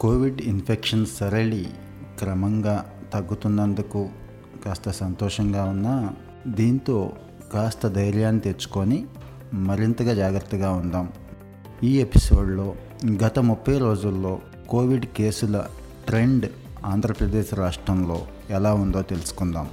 Covid 0.00 0.40
infection 0.40 1.06
సరళి 1.06 1.66
క్రమంగా 2.18 2.92
తగ్గుతున్నందుకు 3.14 4.08
కాస్త 4.64 4.90
సంతోషంగా 4.90 5.64
ఉన్నా 5.64 6.14
దీంతో 6.46 7.12
కాస్త 7.52 7.88
ధైర్యాన్ని 7.88 8.40
తెచ్చుకొని 8.40 9.06
మరింతగా 9.54 10.14
జాగ్రత్తగా 10.14 10.70
ఉందాం. 10.70 11.12
ఈ 11.82 11.98
ఎపిసోడ్లో 11.98 12.74
గత 13.24 13.38
ముప్పై 13.38 13.78
రోజుల్లో 13.78 14.38
కోవిడ్ 14.68 15.06
కేసుల 15.06 15.64
ట్రెండ్ 16.06 16.46
ఆంధ్రప్రదేశ్ 16.84 17.54
రాష్ట్రంలో 17.54 18.26
ఎలా 18.50 18.74
ఉందో 18.74 19.02
తెలుసుకుందాం. 19.02 19.68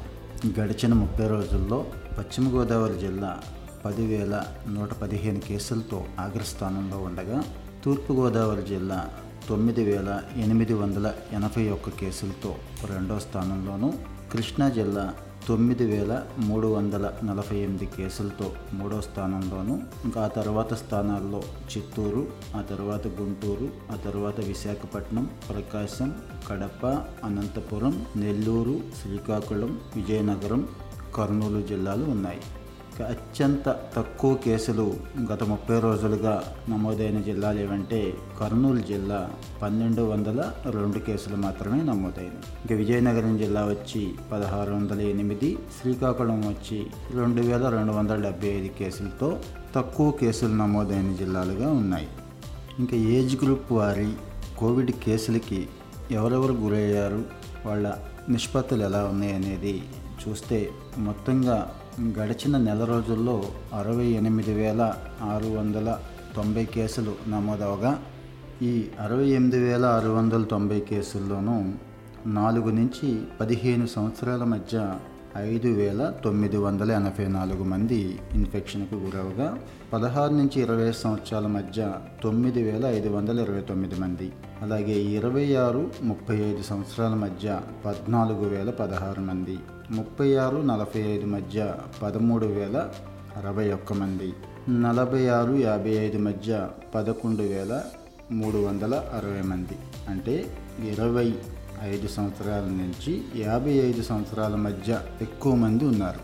గడిచిన 0.59 0.94
ముప్పై 0.94 1.28
రోజుల్లో 1.28 1.86
పశ్చిమ 2.18 2.57
గోదావరి 2.57 3.00
జిల్లా 3.00 3.38
పదివేల 3.86 4.44
నూట 4.70 4.94
పదిహేను 4.94 5.39
కేసులతో 5.39 6.05
అగ్రస్థానంలో 6.20 6.98
ఉండగా 6.98 7.44
తూర్పుగోదావరి 7.84 8.62
జిల్లా 8.62 9.09
తొమ్మిది 9.48 9.84
వేల 9.84 10.09
ఎనిమిది 10.44 10.73
వందల 10.73 11.08
ఎనభై 11.38 11.63
ఒక్క 11.76 11.90
కేసులతో 11.99 12.52
రెండో 12.91 13.16
స్థానంలోనూ 13.20 13.89
కృష్ణా 14.31 14.70
జిల్లా 14.70 15.05
తొమ్మిది 15.48 15.85
వేల 15.85 16.13
మూడు 16.38 16.67
వందల 16.67 17.05
నలభై 17.23 17.58
ఎనిమిది 17.58 17.88
కేసులతో 17.95 18.48
మూడో 18.73 18.98
స్థానంలోను 19.02 19.75
ఇంకా 20.05 20.20
ఆ 20.23 20.30
తర్వాత 20.38 20.73
స్థానాల్లో 20.73 21.41
చిత్తూరు 21.72 22.23
ఆ 22.55 22.62
తర్వాత 22.72 23.08
గుంటూరు 23.20 23.67
ఆ 23.94 23.98
తర్వాత 24.05 24.39
విశాఖపట్నం 24.45 25.25
ప్రకాశం 25.50 26.09
కడప 26.50 26.84
అనంతపురం 27.23 27.95
నెల్లూరు 28.16 28.75
శ్రీకాకుళం 29.00 29.73
విజయనగరం 29.95 30.64
కర్నూలు 31.16 31.61
జిల్లాలు 31.67 32.05
ఉన్నాయి. 32.16 32.41
అత్యంత 33.02 33.76
తక్కువ 33.96 34.36
కేసులు 34.36 34.96
గత 35.32 35.44
ముప్పై 35.44 35.80
రోజులుగా 35.80 36.44
నమోదైన 36.70 37.22
జిల్లాలు 37.22 37.60
ఏవంటే 37.60 38.14
కర్నూలు 38.40 38.80
జిల్లా 38.80 39.30
పన్నెండు 39.62 40.02
వందల 40.02 40.54
రెండు 40.70 41.00
కేసులు 41.00 41.36
మాత్రమే 41.36 41.84
నమోదైనవి. 41.84 42.66
ఇక 42.66 42.73
విజయనగరం 42.73 43.38
జిల్లా 43.38 43.66
వచ్చి 43.66 44.14
పదహారు 44.31 44.72
వందల 44.72 45.02
ఎనిమిది 45.02 45.58
శ్రీకాకుళం 45.81 46.42
వచ్చి 46.48 46.86
రెండు 47.16 47.42
వేల 47.42 47.70
రెండు 47.70 47.92
వందల 47.92 48.22
డెబ్బై 48.22 48.48
ఐదు 48.48 48.67
కేసులతో 48.80 49.39
తక్కువ 49.76 50.11
కేసులు 50.11 50.54
నమోదైన 50.54 51.16
జిల్లాలుగా 51.16 51.72
ఉన్నాయి. 51.72 52.08
ఇంకా 52.80 52.98
ఏజ్ 52.98 53.44
గ్రూప్ 53.44 53.72
వారి 53.72 54.14
కోవిడ్ 54.58 54.92
కేసులకి 54.92 55.67
ఎవరెవరు 56.11 56.54
గురయ్యారు? 56.54 57.23
వాళ్ళ 57.66 57.98
నిష్పత్తులు 58.30 58.83
ఎలా 58.83 59.02
ఉన్నాయనేది 59.06 59.75
చూస్తే 60.22 60.58
మొత్తంగా 60.97 61.58
గడిచిన 62.17 62.58
నెల 62.58 62.83
రోజుల్లో 62.83 63.36
అరవై 63.73 64.08
ఎనిమిది 64.11 64.53
వేల 64.53 64.81
ఆరు 65.23 65.50
వందల 65.50 65.89
తొంభై 66.36 66.66
కేసులు 66.66 67.14
నమోదవగా 67.28 67.92
ఈ 68.61 68.73
అరవై 69.00 69.28
ఎనిమిది 69.30 69.59
వేల 69.59 69.86
ఆరు 69.92 70.09
వందల 70.09 70.44
తొంభై 70.45 70.80
కేసుల్లోనూ 70.89 71.55
నాలుగు 72.33 72.72
నుంచి 72.72 73.09
పదిహేను 73.39 73.88
సంవత్సరాల 73.88 74.44
మధ్య 74.44 74.78
ఐదు 75.45 75.69
వేల 75.73 76.02
తొమ్మిది 76.23 76.57
వందల 76.57 76.89
ఎనభై 76.91 77.25
నాలుగు 77.27 77.63
మంది 77.63 77.97
ఇన్ఫెక్షన్కు 78.35 78.95
గురవగా 78.95 79.47
పదహారు 79.91 80.33
నుంచి 80.33 80.57
ఇరవై 80.61 80.88
సంవత్సరాల 80.99 81.47
మధ్య 81.47 81.81
తొమ్మిది 82.21 82.61
వేల 82.63 82.85
ఐదు 82.93 83.09
వందల 83.09 83.38
ఇరవై 83.39 83.61
తొమ్మిది 83.61 83.97
మంది 83.99 84.27
అలాగే 84.63 84.95
ఇరవై 85.11 85.45
ఆరు 85.58 85.81
ముప్పై 86.03 86.38
ఐదు 86.47 86.63
సంవత్సరాల 86.63 87.15
మధ్య 87.15 87.47
పద్నాలుగు 87.85 88.47
వేల 88.47 88.71
పదహారు 88.80 89.23
మంది 89.23 89.58
ముప్పై 89.91 90.30
ఆరు 90.38 90.61
నలభై 90.63 91.03
ఐదు 91.09 91.27
మధ్య 91.27 91.59
పదమూడు 92.02 92.49
వేల 92.53 92.77
అరవై 93.38 93.67
ఒక్క 93.71 93.93
మంది 93.93 94.30
నలభై 94.81 95.23
ఆరు 95.33 95.53
యాభై 95.61 95.93
ఐదు 95.99 96.21
మధ్య 96.21 96.53
పదకొండు 96.95 97.45
వేల 97.47 97.73
మూడు 98.33 98.61
వందల 98.63 98.95
అరవై 99.13 99.43
మంది 99.43 99.75
అంటే 100.09 100.33
ఇరవై 100.88 101.27
ఐదు 101.83 102.08
సంవత్సరాల 102.08 102.64
నుంచి 102.64 103.22
యాభై 103.36 103.72
ఐదు 103.72 104.02
సంవత్సరాల 104.02 104.56
మధ్య 104.56 105.02
ఎక్కువ 105.22 105.56
మంది 105.56 105.86
ఉన్నారు. 105.86 106.20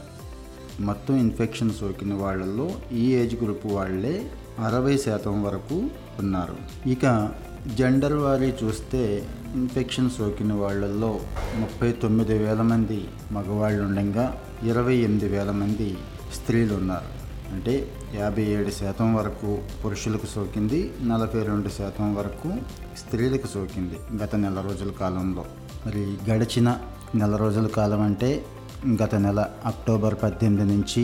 మొత్తం 0.82 1.18
ఇన్ఫెక్షన్ 1.18 1.72
సోకిన 1.72 2.14
వాళ్ళల్లో 2.14 2.72
ఈ 2.92 3.16
ఏజ్ 3.16 3.44
గ్రూప్ 3.44 3.66
వాళ్ళే 3.66 4.32
అరవై 4.60 4.98
శాతం 4.98 5.44
వరకు 5.44 5.90
ఉన్నారు. 6.20 6.56
ఇక 6.90 7.32
జెండర్ 7.76 8.14
వారి 8.14 8.54
చూస్తే 8.64 9.28
ఇన్ఫెక్షన్ 9.56 10.10
సోకిన 10.10 10.54
వాళ్ళల్లో 10.54 11.20
ముప్పై 11.56 11.92
తొమ్మిది 11.92 12.38
వేల 12.38 12.62
మంది 12.62 13.06
మగవాళ్ళు 13.32 13.84
ఉండగా 13.84 14.40
ఇరవై 14.64 14.96
ఎనిమిది 14.96 15.28
వేల 15.28 15.52
మంది 15.52 15.98
స్త్రీలు 16.34 16.74
ఉన్నారు 16.74 17.23
అంటే 17.54 17.74
యాభై 18.16 18.44
ఏడు 18.56 18.72
శాతం 18.72 19.14
వరకు 19.14 19.50
పురుషులకు 19.84 20.28
సోకింది 20.28 20.80
నలభై 21.04 21.42
రెండు 21.44 21.70
శాతం 21.70 22.16
వరకు 22.16 22.50
స్త్రీలకు 22.98 23.48
సోకింది 23.48 23.98
గత 24.24 24.36
నెల 24.36 24.62
రోజుల 24.62 24.92
కాలంలో. 25.00 25.44
మరి 25.86 26.04
గడిచిన 26.30 26.70
నెల 27.16 27.36
రోజుల 27.36 27.68
కాలం 27.68 28.02
అంటే 28.02 28.30
గత 29.02 29.16
నెల 29.16 29.40
అక్టోబర్ 29.66 30.16
పద్దెనిమిది 30.24 30.68
నుంచి 30.76 31.04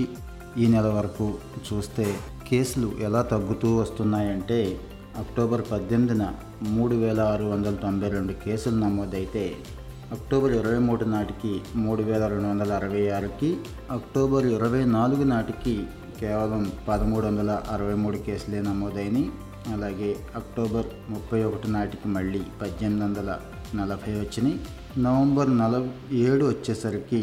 ఈ 0.57 0.67
నెల 0.67 0.87
వరకు 0.87 1.27
చూస్తే 1.69 2.05
కేసులు 2.49 2.91
ఎలా 2.99 3.21
తగ్గుతూ 3.21 3.69
వస్తున్నాయంటే 3.77 4.59
అక్టోబర్ 5.17 5.63
పద్దెనిమిదిన 5.71 6.23
మూడు 6.69 6.95
వేల 6.95 7.19
ఆరు 7.31 7.45
వందల 7.45 7.75
తొంభై 7.75 8.09
రెండు 8.09 8.33
కేసులు 8.45 8.77
నమోదైతే 8.79 9.43
అక్టోబర్ 10.11 10.51
ఇరవై 10.51 10.79
మూడు 10.79 11.05
నాటికి 11.05 11.51
మూడు 11.75 12.01
వేల 12.01 12.23
రెండు 12.27 12.47
వందల 12.47 12.71
అరవై 12.73 13.03
ఆరుకి 13.09 13.49
అక్టోబర్ 13.91 14.45
ఇరవై 14.45 14.83
నాలుగు 14.89 15.23
నాటికి 15.23 15.75
కేవలం 16.19 16.61
పదమూడు 16.87 17.25
వందల 17.27 17.51
అరవై 17.69 17.93
మూడు 17.93 18.17
కేసులే 18.17 18.61
నమోదైనవి 18.61 19.23
అలాగే 19.73 20.09
అక్టోబర్ 20.35 20.87
ముప్పై 21.09 21.43
ఒకటి 21.43 21.67
నాటికి 21.71 22.07
మళ్ళీ 22.07 22.41
పద్దెనిమిది 22.61 23.03
వందల 23.03 23.29
నలభై 23.75 24.13
వచ్చినాయి. 24.19 24.57
నవంబర్ 24.97 25.57
నలభై 25.57 26.17
ఏడు 26.17 26.45
వచ్చేసరికి 26.45 27.21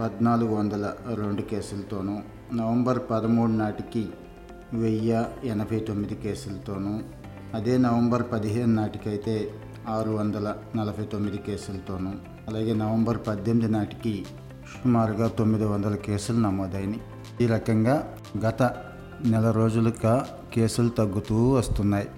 పద్నాలుగు 0.00 0.54
వందల 0.54 0.86
రెండు 1.14 1.42
కేసులతోనూ 1.42 2.16
నవంబర్ 2.54 3.00
పదమూడు 3.10 3.52
నాటికి 3.52 4.02
వెయ్యి 4.74 5.20
ఎనభై 5.48 5.78
తొమ్మిది 5.80 6.14
కేసులతోనూ 6.14 6.94
అదే 7.54 7.76
నవంబర్ 7.78 8.24
పదిహేను 8.32 8.74
నాటికైతే 8.74 9.36
ఆరు 9.88 10.10
వందల 10.10 10.48
నలభై 10.76 11.04
తొమ్మిది 11.04 11.38
కేసులతోనూ 11.38 12.10
అలాగే 12.48 12.72
నవంబర్ 12.74 13.18
పద్దెనిమిది 13.28 13.70
నాటికి 13.72 14.12
సుమారుగా 14.74 15.28
తొమ్మిది 15.38 15.64
వందల 15.64 15.94
కేసులు 16.06 16.40
నమోదైనవి 16.40 17.00
ఈ 17.40 17.46
రకంగా 17.46 18.08
గత 18.46 18.62
నెల 19.24 19.50
రోజులుగా 19.50 20.26
కేసులు 20.54 20.88
తగ్గుతూ 20.88 21.52
వస్తున్నాయి. 21.52 22.08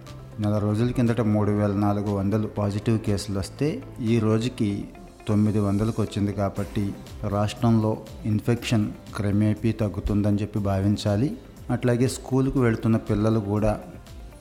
నెల 0.40 0.58
రోజుల 0.58 0.90
కిందట 0.90 1.20
మూడు 1.20 1.50
వేల 1.50 1.72
నాలుగు 1.72 2.10
వందలు 2.10 2.46
పాజిటివ్ 2.46 2.98
కేసులు 2.98 3.38
వస్తే 3.38 3.82
ఈ 4.00 4.18
రోజుకి 4.18 4.84
తొమ్మిది 5.28 5.58
వందలకు 5.58 6.02
వచ్చింది 6.02 6.32
కాబట్టి 6.32 6.92
రాష్ట్రంలో 7.28 7.96
ఇన్ఫెక్షన్ 8.26 8.90
క్రమేపీ 9.16 9.72
తగ్గుతుందని 9.72 10.36
చెప్పి 10.36 10.58
భావించాలి. 10.58 11.36
అట్లాగే 11.70 12.08
స్కూల్కు 12.08 12.60
వెళుతున్న 12.60 12.96
పిల్లలు 12.96 13.40
కూడా 13.40 13.80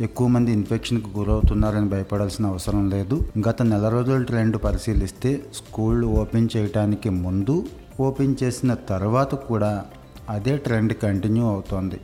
ఎక్కువ 0.01 0.27
మంది 0.27 0.51
ఇన్ఫెక్షన్కి 0.51 1.09
గురవుతున్నారని 1.17 1.89
భయపడాల్సిన 1.89 2.45
అవసరం 2.45 2.89
లేదు. 2.89 3.27
గత 3.49 3.61
నెల 3.61 3.89
రోజుల 3.89 4.23
ట్రెండ్ 4.23 4.63
పరిశీలిస్తే 4.63 5.41
స్కూళ్ళు 5.53 6.07
ఓపెన్ 6.07 6.49
చేయడానికి 6.57 7.09
ముందు 7.09 7.65
ఓపెన్ 7.99 8.35
చేసిన 8.43 8.73
తర్వాత 8.73 9.35
కూడా 9.35 9.85
అదే 10.29 10.57
ట్రెండ్ 10.57 10.93
కంటిన్యూ 10.93 11.45
అవుతోంది. 11.47 11.99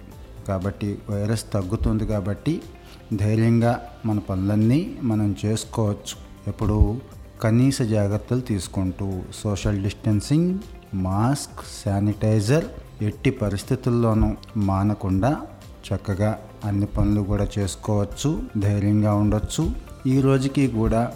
కాబట్టి 0.48 0.98
వైరస్ 1.10 1.44
తగ్గుతుంది 1.54 2.08
కాబట్టి 2.08 2.62
ధైర్యంగా 3.14 3.82
మన 4.06 4.20
పనులన్నీ 4.20 4.98
మనం 5.02 5.36
చేసుకోవచ్చు. 5.46 6.16
ఎప్పుడు 6.48 7.02
కనీస 7.42 7.82
జాగ్రత్తలు 7.82 8.40
తీసుకుంటూ 8.42 9.22
సోషల్ 9.44 9.84
డిస్టెన్సింగ్ 9.84 10.60
మాస్క్ 10.94 11.84
శానిటైజర్ 11.84 12.66
ఎట్టి 13.02 13.32
పరిస్థితుల్లోనూ 13.32 14.36
మానకుండా 14.58 15.42
చక్కగా 15.88 16.40
అన్ని 16.66 16.86
పనులు 16.86 17.22
కూడా 17.22 17.48
చేసుకోవచ్చు 17.60 18.44
ధైర్యంగా 18.58 19.16
ఉండొచ్చు. 19.16 19.64
ఈ 20.08 20.22
రోజుకి 20.22 20.68
కూడా 20.68 21.12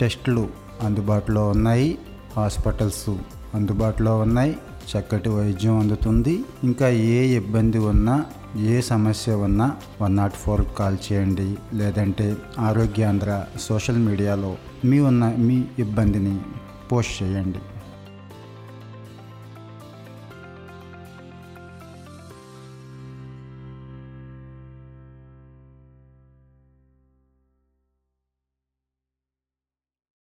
టెస్టులు 0.00 0.48
అందుబాటులో 0.82 1.48
ఉన్నాయి 1.48 1.98
హాస్పిటల్స్ 2.36 3.10
అందుబాటులో 3.54 4.18
ఉన్నాయి. 4.18 4.56
చక్కటి 4.92 5.28
వైద్యం 5.28 5.78
అందుతుంది. 5.78 6.40
ఇంకా 6.64 6.88
ఏ 6.88 7.36
ఇబ్బంది 7.36 7.78
ఉన్నా 7.78 8.24
ఏ 8.56 8.80
సమస్య 8.80 9.32
ఉన్నా 9.32 9.76
వన్ 10.02 10.16
నాట్ 10.16 10.34
ఫోర్ 10.34 10.64
కాల్ 10.78 10.98
చేయండి. 11.06 11.56
లేదంటే 11.74 12.36
ఆరోగ్యాంధ్ర 12.58 13.44
సోషల్ 13.60 13.98
మీడియాలో 13.98 14.56
మీ 14.84 14.98
ఉన్న 14.98 15.34
మీ 15.38 15.64
ఇబ్బందిని 15.78 16.38
పోస్ట్ 16.92 17.22
చేయండి. 17.22 17.58